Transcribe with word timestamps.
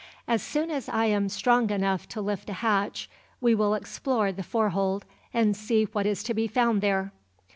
"As 0.27 0.41
soon 0.41 0.71
as 0.71 0.89
I 0.89 1.05
am 1.05 1.29
strong 1.29 1.69
enough 1.69 2.07
to 2.09 2.21
lift 2.21 2.49
a 2.49 2.53
hatch 2.53 3.07
we 3.39 3.53
will 3.53 3.75
explore 3.75 4.31
the 4.31 4.41
fore 4.41 4.69
hold, 4.69 5.05
and 5.31 5.55
see 5.55 5.83
what 5.83 6.07
is 6.07 6.23
to 6.23 6.33
be 6.33 6.47
found 6.47 6.81
there." 6.81 7.11